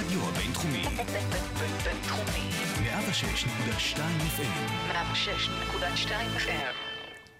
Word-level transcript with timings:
הרדיו 0.00 0.20
הבינתחומי. 0.28 0.82
בינתחומי. 1.84 2.48
106.2 2.84 3.96
FM. 3.96 4.92
106.2 4.92 6.08
FM. 6.38 6.74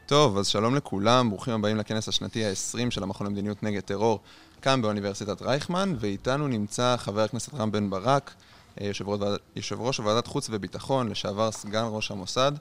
טוב, 0.07 0.39
אז 0.39 0.47
שלום 0.47 0.75
לכולם, 0.75 1.31
ברוכים 1.31 1.55
הבאים 1.55 1.77
לכנס 1.77 2.09
השנתי 2.09 2.45
ה-20 2.45 2.91
של 2.91 3.03
המכון 3.03 3.27
למדיניות 3.27 3.63
נגד 3.63 3.81
טרור, 3.81 4.21
כאן 4.63 4.83
באוניברסיטת 4.83 5.43
רייכמן, 5.43 5.95
ואיתנו 6.01 6.49
נמצא 6.49 6.97
חבר 6.99 7.21
הכנסת 7.21 7.55
רם 7.55 7.73
בן 7.73 7.91
ברק, 7.91 8.35
אה, 8.81 8.87
יושב 8.87 9.09
ראש, 9.09 9.21
ועד- 9.21 9.39
יושב 9.57 9.81
ראש 9.81 10.01
ועדת 10.01 10.27
חוץ 10.27 10.49
וביטחון, 10.51 11.09
לשעבר 11.09 11.51
סגן 11.53 11.85
ראש 11.89 12.11
המוסד. 12.11 12.53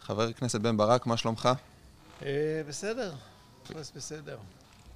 חבר 0.00 0.22
הכנסת 0.28 0.60
בן 0.60 0.76
ברק, 0.76 1.06
מה 1.06 1.16
שלומך? 1.16 1.48
אה, 2.22 2.28
בסדר, 2.68 3.12
בס- 3.76 3.92
בסדר. 3.96 4.36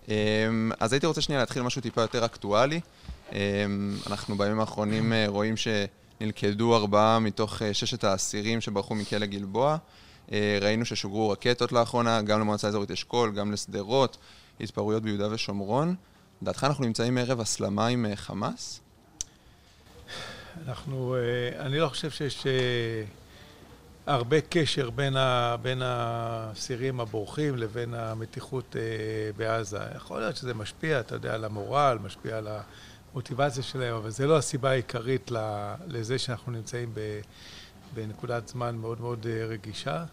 אמ, 0.09 0.73
אז 0.81 0.93
הייתי 0.93 1.07
רוצה 1.07 1.21
שנייה 1.21 1.41
להתחיל 1.41 1.63
משהו 1.63 1.83
טיפה 1.83 2.01
יותר 2.01 2.25
אקטואלי. 2.25 2.81
אמ, 3.33 3.39
אנחנו 4.07 4.39
בימים 4.39 4.61
האחרונים 4.61 5.13
אה, 5.13 5.25
רואים 5.29 5.55
שנלכדו 5.57 6.77
ארבעה 6.77 7.19
מתוך 7.19 7.63
אה, 7.63 7.75
ששת 7.75 8.05
האסירים 8.05 8.61
שברחו 8.61 8.95
מכלא 8.95 9.27
גלבוע. 9.27 9.77
אה, 10.33 10.59
ראינו 10.61 10.85
ששוגרו 10.85 11.31
רקטות 11.31 11.73
לאחרונה, 11.73 12.23
גם 12.23 12.41
למועצה 12.41 12.67
האזורית 12.67 12.91
אשכול, 12.91 13.33
גם 13.33 13.53
לשדרות, 13.53 14.17
התפרעויות 14.61 15.03
ביהודה 15.03 15.29
ושומרון. 15.31 15.95
לדעתך 16.43 16.65
אנחנו 16.65 16.85
נמצאים 16.85 17.19
ערב 17.19 17.41
הסלמה 17.41 17.87
עם 17.87 18.07
חמאס? 18.15 18.81
אנחנו, 20.67 21.17
אני 21.59 21.79
לא 21.79 21.89
חושב 21.89 22.11
שיש 22.11 22.47
הרבה 24.07 24.41
קשר 24.41 24.91
בין, 24.91 25.17
ה, 25.17 25.57
בין 25.63 25.83
האסירים 25.83 27.01
הבורחים 27.01 27.57
לבין 27.57 27.95
המתיחות 27.95 28.77
אה, 28.77 28.83
בעזה. 29.37 29.79
יכול 29.97 30.21
להיות 30.21 30.37
שזה 30.37 30.55
משפיע, 30.55 31.01
אתה 31.01 31.15
יודע, 31.15 31.35
על 31.35 31.45
המורל, 31.45 31.99
משפיע 32.03 32.39
על 32.39 32.49
המוטיבציה 33.13 33.63
שלהם, 33.63 33.95
אבל 33.95 34.11
זה 34.11 34.27
לא 34.27 34.37
הסיבה 34.37 34.71
העיקרית 34.71 35.31
לזה 35.87 36.19
שאנחנו 36.19 36.53
נמצאים 36.53 36.91
ב, 36.95 37.21
בנקודת 37.95 38.49
זמן 38.49 38.75
מאוד 38.77 39.01
מאוד 39.01 39.27
אה, 39.31 39.47
רגישה. 39.47 40.05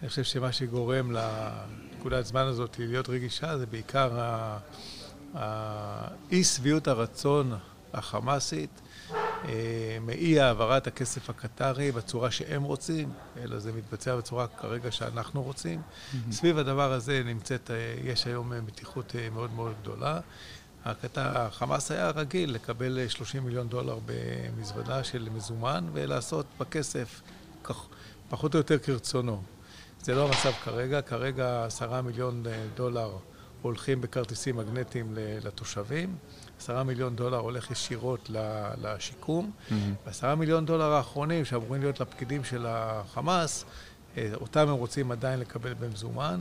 אני 0.00 0.08
חושב 0.08 0.24
שמה 0.24 0.52
שגורם 0.52 1.12
לנקודת 1.12 2.26
זמן 2.26 2.42
הזאת 2.46 2.76
להיות 2.78 3.08
רגישה 3.08 3.58
זה 3.58 3.66
בעיקר 3.66 4.20
ה- 4.20 4.58
האי 5.34 6.44
שביעות 6.44 6.88
הרצון 6.88 7.52
החמאסית 7.94 8.80
מאי 10.00 10.40
העברת 10.40 10.86
הכסף 10.86 11.30
הקטרי 11.30 11.92
בצורה 11.92 12.30
שהם 12.30 12.62
רוצים, 12.62 13.12
אלא 13.42 13.58
זה 13.58 13.72
מתבצע 13.72 14.16
בצורה 14.16 14.46
כרגע 14.46 14.90
שאנחנו 14.90 15.42
רוצים. 15.42 15.82
סביב 16.30 16.58
הדבר 16.58 16.92
הזה 16.92 17.22
נמצאת, 17.24 17.70
אה, 17.70 17.94
יש 18.04 18.26
היום 18.26 18.52
אה, 18.52 18.60
מתיחות 18.60 19.16
אה, 19.16 19.30
מאוד 19.30 19.52
מאוד 19.52 19.74
גדולה. 19.82 20.20
הקטר, 20.84 21.38
החמאס 21.38 21.90
היה 21.90 22.10
רגיל 22.10 22.54
לקבל 22.54 22.98
אה, 22.98 23.08
30 23.08 23.44
מיליון 23.44 23.68
דולר 23.68 23.98
במזוודה 24.06 25.04
של 25.04 25.28
מזומן 25.34 25.84
ולעשות 25.92 26.46
בכסף 26.58 27.20
כך, 27.64 27.86
פחות 28.28 28.54
או 28.54 28.58
יותר 28.58 28.78
כרצונו. 28.78 29.42
זה 30.02 30.14
לא 30.14 30.24
המצב 30.28 30.52
כרגע, 30.64 31.02
כרגע 31.02 31.64
עשרה 31.64 32.02
מיליון 32.02 32.42
אה, 32.46 32.64
דולר 32.74 33.10
הולכים 33.62 34.00
בכרטיסים 34.00 34.56
מגנטיים 34.56 35.14
לתושבים, 35.16 36.16
עשרה 36.60 36.84
מיליון 36.84 37.16
דולר 37.16 37.38
הולך 37.38 37.70
ישירות 37.70 38.30
לשיקום, 38.82 39.50
ועשרה 40.06 40.34
מיליון 40.34 40.66
דולר 40.66 40.92
האחרונים 40.92 41.44
שאמורים 41.44 41.82
להיות 41.82 42.00
לפקידים 42.00 42.44
של 42.44 42.66
החמאס, 42.68 43.64
אה, 44.16 44.30
אותם 44.34 44.68
הם 44.68 44.74
רוצים 44.74 45.12
עדיין 45.12 45.40
לקבל 45.40 45.74
במזומן. 45.74 46.40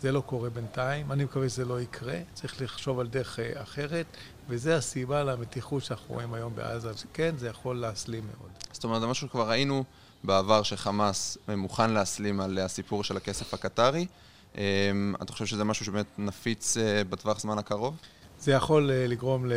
זה 0.00 0.12
לא 0.12 0.20
קורה 0.20 0.50
בינתיים, 0.50 1.12
אני 1.12 1.24
מקווה 1.24 1.48
שזה 1.48 1.64
לא 1.64 1.80
יקרה, 1.80 2.18
צריך 2.34 2.62
לחשוב 2.62 3.00
על 3.00 3.06
דרך 3.06 3.38
אה, 3.38 3.62
אחרת, 3.62 4.06
וזה 4.48 4.76
הסיבה 4.76 5.24
למתיחות 5.24 5.84
שאנחנו 5.84 6.14
רואים 6.14 6.34
היום 6.34 6.54
בעזה. 6.54 6.90
אז 6.90 7.04
כן, 7.12 7.34
זה 7.38 7.48
יכול 7.48 7.76
להסלים 7.80 8.24
מאוד. 8.36 8.50
זאת 8.72 8.84
אומרת, 8.84 9.00
זה 9.00 9.06
משהו 9.06 9.28
שכבר 9.28 9.50
ראינו 9.50 9.84
בעבר 10.24 10.62
שחמאס 10.62 11.38
מוכן 11.48 11.90
להסלים 11.90 12.40
על 12.40 12.58
הסיפור 12.58 13.04
של 13.04 13.16
הכסף 13.16 13.54
הקטרי. 13.54 14.06
אמ, 14.56 15.14
אתה 15.22 15.32
חושב 15.32 15.46
שזה 15.46 15.64
משהו 15.64 15.84
שבאמת 15.84 16.06
נפיץ 16.18 16.76
אה, 16.76 17.04
בטווח 17.04 17.40
זמן 17.40 17.58
הקרוב? 17.58 17.96
זה 18.40 18.52
יכול 18.52 18.90
אה, 18.90 19.06
לגרום 19.06 19.46
ל- 19.46 19.52
אה, 19.52 19.56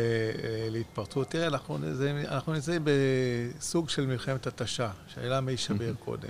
להתפרצות. 0.70 1.28
תראה, 1.30 1.46
אנחנו, 1.46 1.78
זה, 1.92 2.22
אנחנו 2.28 2.52
נמצאים 2.52 2.84
בסוג 2.84 3.88
של 3.88 4.06
מלחמת 4.06 4.46
התשה, 4.46 4.90
שהעלה 5.08 5.40
מי 5.40 5.52
יישבר 5.52 5.92
קודם. 6.04 6.28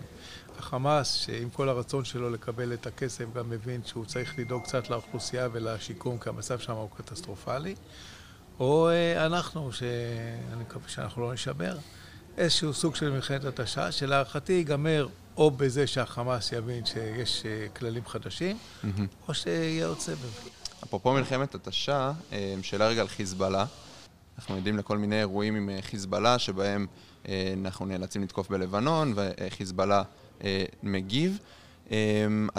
החמאס, 0.59 1.13
שעם 1.13 1.51
כל 1.51 1.69
הרצון 1.69 2.05
שלו 2.05 2.31
לקבל 2.31 2.73
את 2.73 2.87
הכסף, 2.87 3.25
גם 3.35 3.51
מבין 3.51 3.81
שהוא 3.87 4.05
צריך 4.05 4.39
לדאוג 4.39 4.63
קצת 4.63 4.91
לאוכלוסייה 4.91 5.49
ולשיקום, 5.53 6.19
כי 6.19 6.29
המצב 6.29 6.59
שם 6.59 6.73
הוא 6.73 6.89
קטסטרופלי. 6.97 7.75
או 8.61 8.91
אנחנו, 9.17 9.73
שאני 9.73 10.61
מקווה 10.61 10.89
שאנחנו 10.89 11.23
לא 11.23 11.33
נשבר, 11.33 11.77
איזשהו 12.39 12.75
סוג 12.75 12.95
של 12.95 13.11
מלחמת 13.11 13.45
התשה, 13.45 13.93
שלהערכתי 13.93 14.53
ייגמר 14.53 15.07
או 15.37 15.51
בזה 15.51 15.87
שהחמאס 15.87 16.53
יבין 16.53 16.85
שיש 16.87 17.43
אה, 17.47 17.69
כללים 17.69 18.07
חדשים, 18.07 18.59
או 19.29 19.35
שיהיה 19.35 19.87
עוד 19.87 20.01
סבב. 20.01 20.31
אפרופו 20.85 21.13
מלחמת 21.13 21.55
התשה, 21.55 22.13
אה, 22.33 22.55
שאלה 22.63 22.89
רגע 22.89 23.01
על 23.01 23.09
חיזבאללה. 23.09 23.65
אנחנו 24.39 24.57
יודעים 24.57 24.79
לכל 24.79 24.99
מיני 24.99 25.19
אירועים 25.19 25.55
עם 25.57 25.71
אה, 25.71 25.79
חיזבאללה, 25.83 26.39
שבהם 26.39 26.87
אנחנו 27.65 27.87
נאלצים 27.87 28.23
לתקוף 28.23 28.49
בלבנון, 28.51 29.15
וחיזבאללה 29.17 30.03
מגיב. 30.83 31.39
אה, 31.91 31.97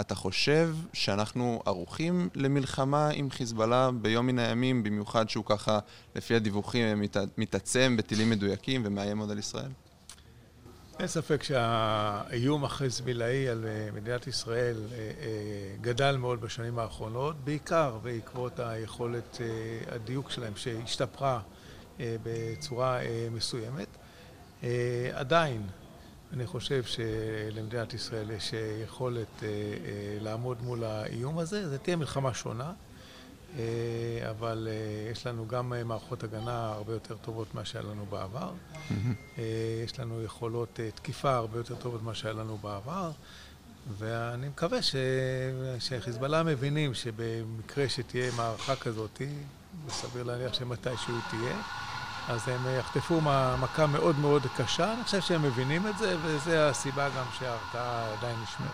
אתה 0.00 0.14
חושב 0.14 0.74
שאנחנו 0.92 1.62
ערוכים 1.66 2.28
למלחמה 2.34 3.08
עם 3.08 3.30
חיזבאללה 3.30 3.90
ביום 3.90 4.26
מן 4.26 4.38
הימים, 4.38 4.82
במיוחד 4.82 5.28
שהוא 5.28 5.44
ככה, 5.44 5.78
לפי 6.16 6.34
הדיווחים, 6.34 7.00
מת- 7.00 7.16
מתעצם 7.38 7.94
בטילים 7.98 8.30
מדויקים 8.30 8.82
ומאיים 8.84 9.18
עוד 9.18 9.30
על 9.30 9.38
ישראל? 9.38 9.70
אין 10.98 11.06
ספק 11.06 11.42
שהאיום 11.42 12.64
החזבאללאי 12.64 13.48
על 13.48 13.64
אה, 13.66 13.88
מדינת 13.92 14.26
ישראל 14.26 14.76
אה, 14.92 14.98
אה, 14.98 15.10
גדל 15.80 16.16
מאוד 16.16 16.40
בשנים 16.40 16.78
האחרונות, 16.78 17.36
בעיקר 17.44 17.98
בעקבות 18.02 18.60
היכולת 18.60 19.40
הדיוק 19.86 20.30
שלהם 20.30 20.52
שהשתפרה 20.56 21.40
בצורה 21.98 22.98
מסוימת. 23.30 23.86
עדיין, 25.12 25.66
אני 26.32 26.46
חושב 26.46 26.82
שלמדינת 26.84 27.94
ישראל 27.94 28.30
יש 28.30 28.52
יכולת 28.84 29.42
לעמוד 30.20 30.62
מול 30.62 30.84
האיום 30.84 31.38
הזה. 31.38 31.70
זו 31.70 31.78
תהיה 31.78 31.96
מלחמה 31.96 32.34
שונה, 32.34 32.72
אבל 34.30 34.68
אה, 34.70 35.10
יש 35.10 35.26
לנו 35.26 35.48
גם 35.48 35.72
אה, 35.72 35.84
מערכות 35.84 36.24
הגנה 36.24 36.72
הרבה 36.72 36.92
יותר 36.92 37.16
טובות 37.16 37.54
ממה 37.54 37.64
שהיה 37.64 37.84
לנו 37.84 38.06
בעבר. 38.10 38.52
אה, 39.38 39.42
יש 39.84 40.00
לנו 40.00 40.22
יכולות 40.22 40.80
אה, 40.80 40.90
תקיפה 40.90 41.34
הרבה 41.34 41.58
יותר 41.58 41.74
טובות 41.74 42.02
ממה 42.02 42.14
שהיה 42.14 42.34
לנו 42.34 42.58
בעבר, 42.62 43.10
ואני 43.98 44.48
מקווה 44.48 44.82
ש... 44.82 44.96
שחיזבאללה 45.78 46.42
מבינים 46.42 46.94
שבמקרה 46.94 47.88
שתהיה 47.88 48.32
מערכה 48.36 48.76
כזאת, 48.76 49.22
וסביר 49.86 50.22
להניח 50.22 50.54
שמתישהו 50.54 51.14
תהיה, 51.30 51.56
אז 52.28 52.48
הם 52.48 52.66
אה, 52.66 52.70
יחטפו 52.70 53.20
מכה 53.60 53.86
מאוד 53.86 54.18
מאוד 54.18 54.42
קשה. 54.56 54.92
אני 54.94 55.04
חושב 55.04 55.20
שהם 55.20 55.42
מבינים 55.42 55.86
את 55.86 55.98
זה, 55.98 56.16
וזו 56.22 56.52
הסיבה 56.52 57.08
גם 57.08 57.24
שההרתעה 57.38 58.12
עדיין 58.18 58.36
נשמרת. 58.42 58.72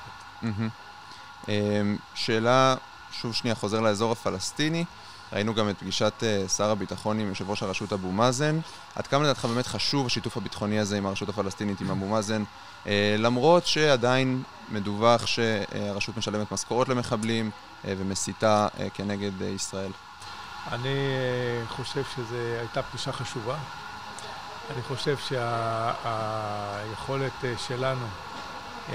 אמ, 1.48 1.97
שאלה, 2.14 2.74
שוב 3.12 3.34
שנייה, 3.34 3.54
חוזר 3.54 3.81
לאזור 3.81 4.12
הפלסטיני. 4.12 4.84
ראינו 5.32 5.54
גם 5.54 5.71
את 5.71 5.78
פגישת 5.78 6.12
אה, 6.22 6.48
שר 6.48 6.71
הביטחון 6.71 7.21
עם 7.21 7.28
יושב 7.28 7.50
ראש 7.50 7.62
הרשות 7.62 7.93
אבו 7.93 8.12
מאזן. 8.12 8.59
עד 8.94 9.06
כמה 9.06 9.25
לדעתך 9.25 9.44
באמת 9.44 9.66
חשוב 9.66 10.06
השיתוף 10.06 10.37
הביטחוני 10.37 10.78
הזה 10.78 10.98
עם 10.98 11.06
הרשות 11.06 11.28
הפלסטינית, 11.28 11.81
עם 11.81 11.91
אבו 11.91 12.06
מאזן, 12.06 12.43
אה, 12.87 13.16
למרות 13.19 13.66
שעדיין 13.66 14.43
מדווח 14.69 15.26
שהרשות 15.26 16.16
משלמת 16.16 16.53
משכורות 16.53 16.88
למחבלים 16.88 17.50
אה, 17.84 17.94
ומסיתה 17.98 18.69
כנגד 18.94 19.42
ישראל. 19.42 19.92
אני 20.72 20.98
חושב 21.68 22.03
שזו 22.16 22.36
הייתה 22.60 22.83
פגישה 22.83 23.12
חשובה. 23.12 23.57
אני 24.74 24.83
חושב 24.83 25.16
שהיכולת 25.98 27.45
שלנו 27.66 28.07
אה, 28.89 28.95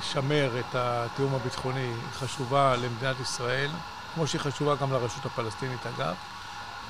לשמר 0.00 0.50
את 0.60 0.74
התיאום 0.74 1.34
הביטחוני 1.34 1.92
חשובה 2.12 2.76
למדינת 2.76 3.20
ישראל, 3.20 3.70
כמו 4.14 4.26
שהיא 4.26 4.40
חשובה 4.40 4.74
גם 4.74 4.92
לרשות 4.92 5.26
הפלסטינית 5.26 5.86
אגב. 5.86 6.14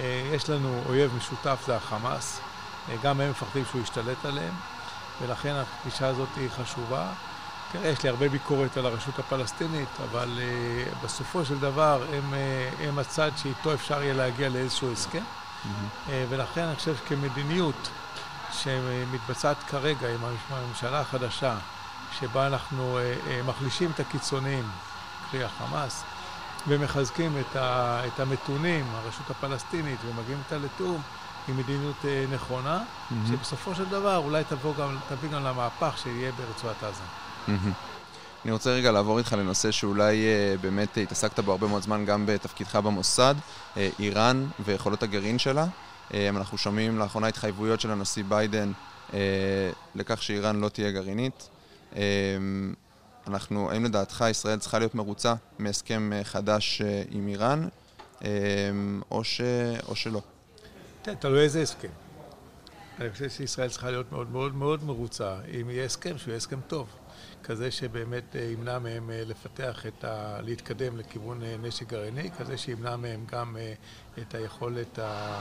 אה, 0.01 0.31
יש 0.33 0.51
לנו 0.51 0.83
אויב 0.89 1.15
משותף, 1.17 1.63
זה 1.67 1.77
החמאס. 1.77 2.41
אה, 2.89 2.97
גם 3.03 3.21
הם 3.21 3.31
מפחדים 3.31 3.65
שהוא 3.71 3.83
ישתלט 3.83 4.25
עליהם, 4.25 4.55
ולכן 5.23 5.55
הפגישה 5.55 6.07
הזאת 6.07 6.29
היא 6.37 6.49
חשובה. 6.51 7.07
תראה, 7.73 7.89
יש 7.89 8.03
לי 8.03 8.09
הרבה 8.09 8.29
ביקורת 8.29 8.77
על 8.77 8.87
הרשות 8.87 9.19
הפלסטינית, 9.19 9.89
אבל 10.11 10.39
uh, 10.39 11.05
בסופו 11.05 11.45
של 11.45 11.59
דבר 11.59 12.03
הם, 12.13 12.35
uh, 12.35 12.83
הם 12.83 12.99
הצד 12.99 13.31
שאיתו 13.37 13.75
אפשר 13.75 14.03
יהיה 14.03 14.15
להגיע 14.15 14.49
לאיזשהו 14.49 14.93
הסכם. 14.93 15.23
Uh, 15.23 16.11
ולכן 16.29 16.61
אני 16.61 16.77
חושב 16.77 16.95
כמדיניות 17.09 17.89
שמתבצעת 18.53 19.57
כרגע 19.69 20.09
עם 20.15 20.21
הממשלה 20.51 21.01
החדשה, 21.01 21.55
שבה 22.19 22.47
אנחנו 22.47 22.99
uh, 22.99 23.27
uh, 23.27 23.49
מחלישים 23.49 23.91
את 23.95 24.01
הקיצוניים, 24.01 24.65
קרי 25.31 25.45
החמאס, 25.45 26.05
ומחזקים 26.69 27.37
את, 27.41 27.57
ה, 27.57 28.01
את 28.07 28.21
המתונים, 28.21 28.87
הרשות 28.95 29.31
הפלסטינית, 29.31 29.99
ומגיעים 30.07 30.39
איתה 30.39 30.59
לתיאום, 30.59 31.03
היא 31.47 31.55
מדיניות 31.55 32.05
אה, 32.05 32.25
נכונה, 32.35 32.83
שבסופו 33.29 33.75
של 33.75 33.85
דבר 33.85 34.17
אולי 34.17 34.45
תבוא 34.45 34.75
גם, 34.79 34.97
תביא 35.09 35.31
גם 35.31 35.45
למהפך 35.45 35.99
שיהיה 36.03 36.33
ברצועת 36.33 36.83
עזה. 36.83 37.03
מהמם. 37.49 37.73
אני 38.45 38.53
רוצה 38.53 38.71
רגע 38.71 38.93
לעבור 38.93 39.19
איתך 39.19 39.33
לנושא 39.33 39.71
שאולי 39.71 40.25
אה, 40.27 40.55
באמת 40.61 40.97
התעסקת 40.97 41.41
בו 41.41 41.51
הרבה 41.51 41.67
מאוד 41.67 41.83
זמן 41.83 42.05
גם 42.05 42.27
בתפקידך 42.27 42.77
במוסד, 42.77 43.35
אה, 43.77 43.89
איראן 43.99 44.47
ויכולות 44.65 45.03
הגרעין 45.03 45.39
שלה. 45.39 45.67
אה, 46.15 46.29
אנחנו 46.29 46.59
שומעים 46.59 46.99
לאחרונה 46.99 47.27
התחייבויות 47.27 47.81
של 47.81 47.91
הנשיא 47.91 48.25
ביידן 48.29 48.73
אה, 49.15 49.19
לכך 49.95 50.23
שאיראן 50.23 50.61
לא 50.61 50.69
תהיה 50.69 50.91
גרעינית. 50.91 51.49
אה, 51.97 52.03
אנחנו, 53.27 53.71
האם 53.71 53.85
לדעתך 53.85 54.25
ישראל 54.31 54.59
צריכה 54.59 54.79
להיות 54.79 54.95
מרוצה 54.95 55.35
מהסכם 55.59 56.13
אה, 56.13 56.25
חדש 56.25 56.83
אה, 56.83 57.03
עם 57.11 57.29
איראן, 57.29 57.69
אה, 58.25 58.29
או, 59.11 59.25
ש, 59.25 59.41
או 59.89 59.97
שלא? 59.97 60.21
תלוי 61.03 61.41
איזה 61.41 61.63
הסכם. 61.63 61.89
אני 63.01 63.11
חושב 63.11 63.29
שישראל 63.29 63.69
צריכה 63.69 63.91
להיות 63.91 64.13
מאוד 64.13 64.31
מאוד 64.31 64.55
מאוד 64.55 64.85
מרוצה 64.85 65.37
אם 65.61 65.71
יהיה 65.71 65.85
הסכם 65.85 66.19
שהוא 66.19 66.29
יהיה 66.29 66.37
הסכם 66.37 66.61
טוב. 66.67 66.89
כזה 67.45 67.71
שבאמת 67.71 68.37
אה, 68.37 68.41
ימנע 68.41 68.79
מהם 68.79 69.11
לפתח 69.15 69.87
את 69.87 70.05
ה... 70.05 70.41
להתקדם 70.43 70.97
לכיוון 70.97 71.43
נשק 71.63 71.89
גרעיני, 71.89 72.31
כזה 72.39 72.59
שימנע 72.59 72.97
מהם 72.97 73.25
גם 73.33 73.57
את 74.19 74.35
היכולת 74.35 74.99
ה... 74.99 75.41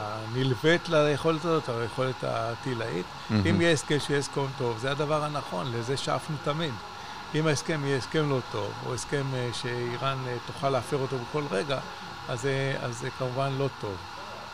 הנלווית 0.00 0.88
ליכולת 0.88 1.44
הזאת, 1.44 1.68
היכולת 1.68 2.24
הטילאית. 2.24 3.06
מהמם. 3.30 3.46
אם 3.46 3.60
יהיה 3.60 3.72
הסכם 3.72 4.00
שיהיה 4.00 4.18
הסכם 4.20 4.46
טוב, 4.58 4.78
זה 4.78 4.90
הדבר 4.90 5.24
הנכון, 5.24 5.72
לזה 5.72 5.96
שאפנו 5.96 6.36
תמיד. 6.44 6.74
אם 7.34 7.46
ההסכם 7.46 7.80
יהיה 7.84 7.96
הסכם 7.96 8.30
לא 8.30 8.38
טוב, 8.52 8.72
או 8.86 8.94
הסכם 8.94 9.24
אה, 9.34 9.48
שאיראן 9.52 10.18
אה, 10.26 10.36
תוכל 10.46 10.68
להפר 10.70 10.96
אותו 10.96 11.16
בכל 11.18 11.42
רגע, 11.50 11.78
אז 12.28 12.40
זה, 12.40 12.76
אז 12.82 12.98
זה 12.98 13.08
כמובן 13.18 13.52
לא 13.58 13.68
טוב. 13.80 13.94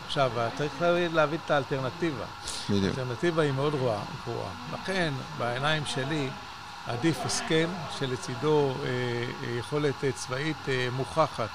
עכשיו, 0.07 0.31
צריך 0.57 0.71
להבין- 0.81 1.39
את 1.45 1.51
האלטרנטיבה. 1.51 2.25
בדיוק. 2.69 2.83
האלטרנטיבה 2.97 3.43
היא 3.43 3.51
מאוד 3.51 3.75
גרועה. 3.75 3.99
גרועה. 4.25 4.49
לכן, 4.73 5.13
בעיניים 5.37 5.85
שלי, 5.85 6.29
עדיף 6.87 7.17
הסכם 7.25 7.67
שלצידו 7.99 8.73
אה, 8.83 8.87
אה, 8.87 9.51
יכולת 9.59 10.03
אה, 10.03 10.11
צבאית 10.11 10.57
אה, 10.69 10.87
מוכחת 10.91 11.49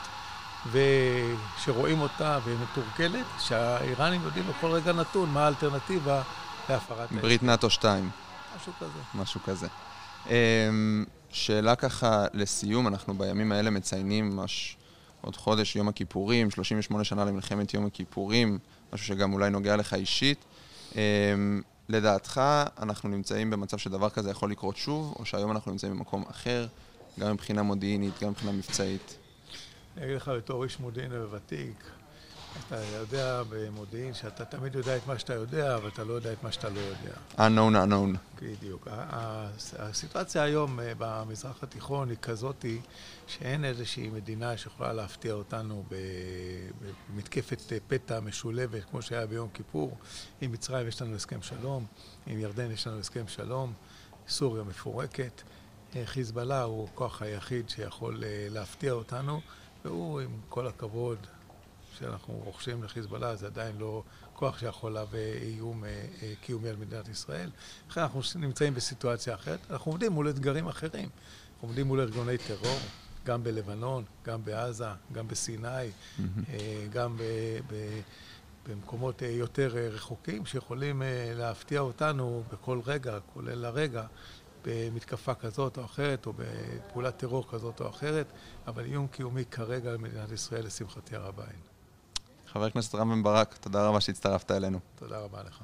ושרואים 0.70 2.00
אותה 2.00 2.38
ומתורגלת, 2.44 3.26
שהאיראנים 3.38 4.23
יודעים 4.23 4.44
בכל 4.49 4.70
רגע 4.70 4.93
נתון 4.93 5.31
מה 5.31 5.44
האלטרנטיבה 5.44 6.23
להפרת 6.69 6.99
ההסכם. 6.99 7.20
ברית 7.20 7.43
נאט"ו 7.43 7.70
2. 7.70 8.11
משהו 8.56 8.73
כזה. 8.81 8.99
משהו 9.14 9.41
כזה. 9.44 9.67
אמ, 10.26 11.05
שאלה 11.31 11.76
ככה 11.76 12.25
לסיום, 12.32 12.88
אנחנו 12.88 13.14
בימים 13.14 13.53
האלה 13.53 13.70
מציינים 13.70 14.31
ממש 14.31 14.76
עוד 15.20 15.37
חודש, 15.37 15.76
יום 15.76 15.88
הכיפורים, 15.88 16.50
38 16.50 17.05
שנה 17.05 17.25
למלחמת 17.25 17.75
יום 17.75 17.87
הכיפורים, 17.87 18.59
משהו 18.93 19.06
שגם 19.06 19.32
אולי 19.32 19.50
נוגע 19.50 19.76
לך 19.76 19.94
אישית. 19.94 20.44
אמ, 20.94 20.99
לדעתך, 21.88 22.41
אנחנו 22.79 23.09
נמצאים 23.09 23.50
במצב 23.50 23.76
שדבר 23.79 24.11
כזה 24.11 24.31
יכול 24.31 24.50
לקרות 24.50 24.76
שוב, 24.76 25.14
או 25.19 25.25
שהיום 25.25 25.50
אנחנו 25.50 25.70
נמצאים 25.70 25.93
במקום 25.93 26.25
אחר, 26.31 26.67
גם 27.20 27.32
מבחינה 27.32 27.62
מודיעינית, 27.62 28.23
גם 28.23 28.31
מבחינה 28.31 28.53
מבצעית? 28.53 29.17
אני 29.96 30.04
אגיד 30.04 30.16
לך 30.16 30.28
בתור 30.28 30.64
איש 30.64 30.80
מודיעין 30.80 31.12
וותיק, 31.12 31.90
אתה 32.68 32.76
יודע 32.76 33.42
במודיעין 33.48 34.14
שאתה 34.14 34.44
תמיד 34.44 34.74
יודע 34.74 34.96
את 34.96 35.06
מה 35.06 35.18
שאתה 35.18 35.34
יודע, 35.34 35.76
אבל 35.76 35.88
אתה 35.88 36.04
לא 36.04 36.12
יודע 36.12 36.32
את 36.32 36.42
מה 36.42 36.52
שאתה 36.52 36.68
לא 36.68 36.80
יודע. 36.80 37.14
unknown 37.36 37.90
unknown. 37.90 38.42
בדיוק. 38.42 38.88
הסיטואציה 39.78 40.42
היום 40.42 40.80
אה, 40.80 40.92
במזרח 40.98 41.62
התיכון 41.62 42.08
היא 42.08 42.16
כזאתי 42.22 42.80
שאין 43.26 43.64
איזושהי 43.64 44.08
מדינה 44.08 44.56
שיכולה 44.56 44.92
להפתיע 44.92 45.32
אותנו 45.32 45.84
במתקפת 47.10 47.72
אה, 47.72 47.78
פתע 47.88 48.20
משולבת 48.20 48.84
כמו 48.90 49.02
שהיה 49.02 49.26
ביום 49.26 49.48
כיפור. 49.54 49.96
עם 50.40 50.52
מצרים 50.52 50.88
יש 50.88 51.02
לנו 51.02 51.16
הסכם 51.16 51.42
שלום, 51.42 51.86
עם 52.26 52.38
ירדן 52.38 52.70
יש 52.70 52.86
לנו 52.86 52.98
הסכם 52.98 53.28
שלום, 53.28 53.72
סוריה 54.28 54.62
מפורקת. 54.62 55.42
אה, 55.96 56.02
חיזבאללה 56.06 56.62
הוא 56.62 56.88
הכוח 56.92 57.22
היחיד 57.22 57.68
שיכול 57.68 58.22
להפתיע 58.50 58.92
אותנו, 58.92 59.40
והוא, 59.84 60.20
עם 60.20 60.40
כל 60.49 60.67
הכבוד 60.67 61.19
שאנחנו 61.99 62.34
רוכשים 62.44 62.82
לחיזבאללה, 62.82 63.37
זה 63.37 63.46
עדיין 63.46 63.76
לא 63.79 64.02
כוח 64.34 64.58
שיכול 64.58 64.93
להווה 64.93 65.32
איום 65.43 65.84
אה, 65.84 65.88
אה, 66.23 66.32
קיומי 66.40 66.69
על 66.69 66.76
מדינת 66.76 67.08
ישראל. 67.08 67.50
לכן 67.90 68.00
אנחנו 68.00 68.20
נמצאים 68.37 68.75
בסיטואציה 68.75 69.34
אחרת. 69.34 69.58
אנחנו 69.70 69.93
עומדים 69.93 70.12
מול 70.12 70.29
אתגרים 70.31 70.69
אחרים. 70.69 71.08
אנחנו 71.55 71.69
עומדים 71.69 71.87
מול 71.87 72.00
ארגוני 72.00 72.38
טרור, 72.38 72.79
גם 73.26 73.44
בלבנון, 73.44 74.05
גם 74.25 74.44
בעזה, 74.44 74.84
גם 75.12 75.29
בסיני, 75.29 75.69
אה, 75.69 76.87
גם 76.93 77.17
במקומות 78.69 79.23
יותר 79.23 79.69
רחוקים, 79.75 80.46
שיכולים 80.46 81.02
להפתיע 81.35 81.81
אותנו 81.81 82.43
בכל 82.52 82.81
רגע, 82.87 83.19
כולל 83.35 83.64
הרגע, 83.64 84.06
במתקפה 84.64 85.35
כזאת 85.35 85.79
או 85.79 85.85
אחרת, 85.85 86.26
או 86.26 86.32
בפעולת 86.37 87.17
טרור 87.17 87.49
כזאת 87.50 87.81
או 87.81 87.88
אחרת, 87.88 88.32
אבל 88.67 88.85
איום 88.85 89.06
קיומי 89.06 89.44
כרגע 89.44 89.91
על 89.91 89.99
מדינת 89.99 90.32
ישראל, 90.32 90.67
לשמחתי 90.67 91.17
הרבה 91.17 91.43
אין. 91.43 91.61
חבר 92.47 92.64
הכנסת 92.64 92.94
רם 92.94 93.11
בן 93.11 93.23
ברק, 93.23 93.56
תודה 93.56 93.88
רבה 93.88 94.00
שהצטרפת 94.00 94.50
אלינו. 94.50 94.79
תודה 94.99 95.19
רבה 95.19 95.43
לך. 95.43 95.62